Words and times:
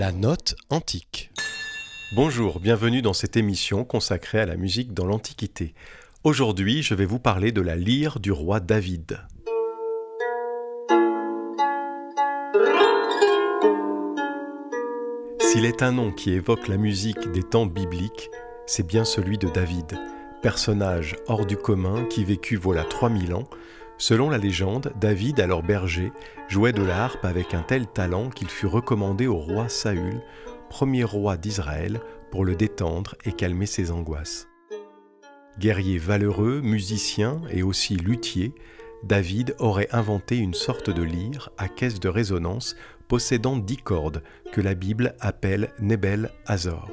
La 0.00 0.12
note 0.12 0.54
antique. 0.70 1.30
Bonjour, 2.14 2.58
bienvenue 2.58 3.02
dans 3.02 3.12
cette 3.12 3.36
émission 3.36 3.84
consacrée 3.84 4.40
à 4.40 4.46
la 4.46 4.56
musique 4.56 4.94
dans 4.94 5.04
l'Antiquité. 5.04 5.74
Aujourd'hui, 6.24 6.82
je 6.82 6.94
vais 6.94 7.04
vous 7.04 7.18
parler 7.18 7.52
de 7.52 7.60
la 7.60 7.76
lyre 7.76 8.18
du 8.18 8.32
roi 8.32 8.60
David. 8.60 9.20
S'il 15.38 15.66
est 15.66 15.82
un 15.82 15.92
nom 15.92 16.12
qui 16.12 16.30
évoque 16.30 16.66
la 16.68 16.78
musique 16.78 17.30
des 17.32 17.42
temps 17.42 17.66
bibliques, 17.66 18.30
c'est 18.64 18.86
bien 18.86 19.04
celui 19.04 19.36
de 19.36 19.50
David, 19.50 19.98
personnage 20.40 21.16
hors 21.26 21.44
du 21.44 21.58
commun 21.58 22.06
qui 22.06 22.24
vécut 22.24 22.56
voilà 22.56 22.84
3000 22.84 23.34
ans, 23.34 23.50
Selon 24.00 24.30
la 24.30 24.38
légende, 24.38 24.94
David, 24.98 25.40
alors 25.40 25.62
berger, 25.62 26.10
jouait 26.48 26.72
de 26.72 26.82
la 26.82 27.04
harpe 27.04 27.26
avec 27.26 27.52
un 27.52 27.60
tel 27.60 27.86
talent 27.86 28.30
qu'il 28.30 28.48
fut 28.48 28.64
recommandé 28.64 29.26
au 29.26 29.36
roi 29.36 29.68
Saül, 29.68 30.22
premier 30.70 31.04
roi 31.04 31.36
d'Israël, 31.36 32.00
pour 32.30 32.46
le 32.46 32.56
détendre 32.56 33.14
et 33.26 33.32
calmer 33.32 33.66
ses 33.66 33.90
angoisses. 33.90 34.48
Guerrier 35.58 35.98
valeureux, 35.98 36.62
musicien 36.62 37.42
et 37.50 37.62
aussi 37.62 37.94
luthier, 37.94 38.54
David 39.02 39.54
aurait 39.58 39.88
inventé 39.92 40.38
une 40.38 40.54
sorte 40.54 40.88
de 40.88 41.02
lyre 41.02 41.50
à 41.58 41.68
caisse 41.68 42.00
de 42.00 42.08
résonance 42.08 42.76
possédant 43.06 43.58
dix 43.58 43.76
cordes 43.76 44.22
que 44.50 44.62
la 44.62 44.72
Bible 44.72 45.14
appelle 45.20 45.74
Nebel 45.78 46.30
Azor. 46.46 46.90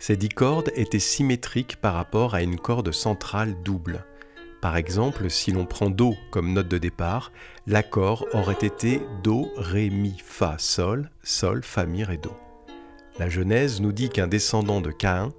Ces 0.00 0.16
dix 0.16 0.30
cordes 0.30 0.72
étaient 0.74 0.98
symétriques 0.98 1.76
par 1.76 1.94
rapport 1.94 2.34
à 2.34 2.42
une 2.42 2.58
corde 2.58 2.90
centrale 2.90 3.54
double. 3.62 4.04
Par 4.60 4.76
exemple, 4.76 5.30
si 5.30 5.52
l'on 5.52 5.66
prend 5.66 5.88
Do 5.88 6.14
comme 6.30 6.52
note 6.52 6.68
de 6.68 6.78
départ, 6.78 7.32
l'accord 7.66 8.26
aurait 8.32 8.54
été 8.60 9.00
Do, 9.22 9.52
Ré, 9.56 9.88
Mi, 9.88 10.16
Fa, 10.24 10.56
Sol, 10.58 11.10
Sol, 11.22 11.62
Fa, 11.62 11.86
Mi, 11.86 12.02
Ré, 12.02 12.16
Do. 12.16 12.32
La 13.18 13.28
Genèse 13.28 13.80
nous 13.80 13.92
dit 13.92 14.08
qu'un 14.08 14.26
descendant 14.26 14.80
de 14.80 14.90
Caïn, 14.90 15.32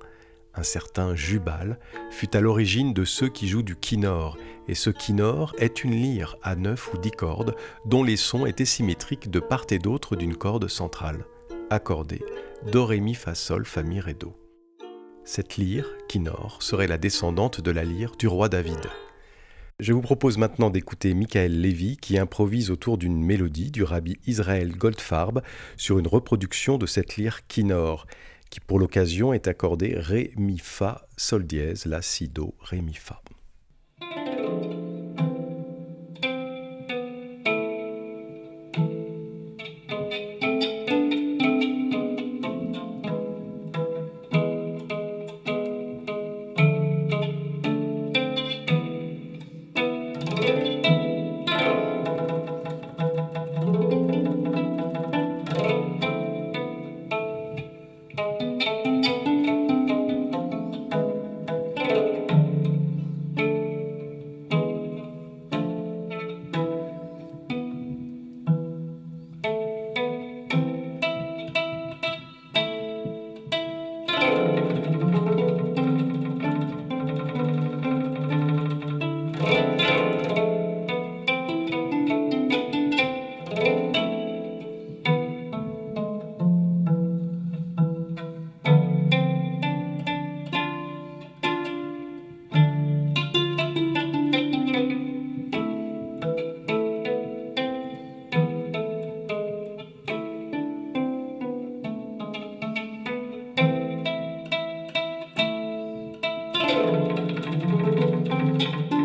un 0.56 0.64
certain 0.64 1.16
Jubal, 1.16 1.80
fut 2.12 2.36
à 2.36 2.40
l'origine 2.40 2.94
de 2.94 3.04
ceux 3.04 3.28
qui 3.28 3.48
jouent 3.48 3.64
du 3.64 3.76
kinnor, 3.76 4.38
et 4.68 4.76
ce 4.76 4.90
kinnor 4.90 5.54
est 5.58 5.84
une 5.84 5.94
lyre 5.94 6.38
à 6.42 6.56
neuf 6.56 6.94
ou 6.94 6.98
dix 6.98 7.12
cordes 7.12 7.56
dont 7.86 8.04
les 8.04 8.18
sons 8.18 8.46
étaient 8.46 8.66
symétriques 8.66 9.30
de 9.30 9.40
part 9.40 9.66
et 9.72 9.80
d'autre 9.80 10.16
d'une 10.16 10.36
corde 10.36 10.68
centrale, 10.70 11.26
accordée, 11.70 12.24
Do, 12.72 12.86
Ré, 12.86 13.02
Mi, 13.02 13.16
Fa, 13.16 13.36
Sol, 13.36 13.66
Fa, 13.66 13.84
Mi, 13.84 14.00
Ré, 14.00 14.14
Do. 14.14 14.34
Cette 15.26 15.58
lyre, 15.58 15.88
kinnor, 16.08 16.58
serait 16.62 16.88
la 16.88 16.98
descendante 16.98 17.60
de 17.60 17.72
la 17.72 17.84
lyre 17.84 18.14
du 18.18 18.28
roi 18.28 18.48
David. 18.50 18.90
Je 19.80 19.94
vous 19.94 20.02
propose 20.02 20.38
maintenant 20.38 20.70
d'écouter 20.70 21.14
Michael 21.14 21.62
Levy 21.62 21.96
qui 21.96 22.18
improvise 22.18 22.70
autour 22.70 22.98
d'une 22.98 23.24
mélodie 23.24 23.72
du 23.72 23.84
rabbi 23.84 24.18
Israël 24.28 24.76
Goldfarb 24.76 25.42
sur 25.78 26.00
une 26.00 26.08
reproduction 26.08 26.78
de 26.78 26.86
cette 26.86 27.16
lyre 27.16 27.48
Kinor, 27.48 28.06
qui 28.50 28.60
pour 28.60 28.78
l'occasion 28.78 29.32
est 29.32 29.48
accordée 29.48 29.94
Ré, 29.96 30.34
Mi, 30.36 30.58
Fa, 30.58 31.08
Sol 31.16 31.48
dièse, 31.48 31.86
La, 31.86 32.02
Si, 32.02 32.28
Do, 32.28 32.56
Ré, 32.60 32.82
Mi, 32.82 32.94
Fa. 32.94 33.22
Thank 106.80 107.20
you. 108.94 108.99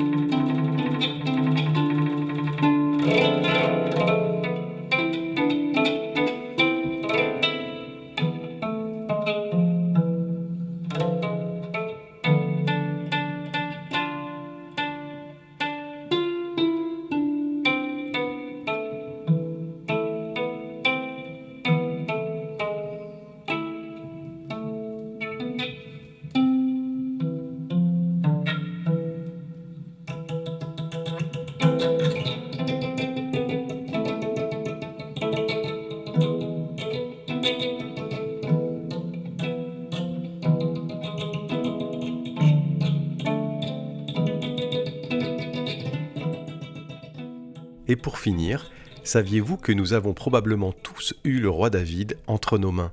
Et 47.86 47.96
pour 47.96 48.18
finir, 48.18 48.70
saviez-vous 49.04 49.58
que 49.58 49.72
nous 49.72 49.92
avons 49.92 50.14
probablement 50.14 50.72
tous 50.72 51.14
eu 51.24 51.38
le 51.38 51.50
roi 51.50 51.68
David 51.68 52.16
entre 52.26 52.56
nos 52.56 52.72
mains? 52.72 52.92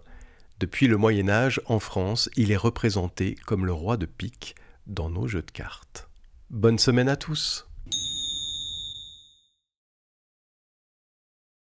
Depuis 0.60 0.88
le 0.88 0.98
Moyen 0.98 1.30
Âge, 1.30 1.62
en 1.66 1.80
France, 1.80 2.30
il 2.36 2.52
est 2.52 2.58
représenté 2.58 3.36
comme 3.46 3.66
le 3.66 3.74
roi 3.74 3.96
de 3.98 4.06
pique 4.06 4.56
dans 4.88 5.10
nos 5.10 5.28
jeux 5.28 5.42
de 5.42 5.52
cartes. 5.52 6.10
Bonne 6.50 6.78
semaine 6.78 7.10
à 7.10 7.16
tous 7.16 7.68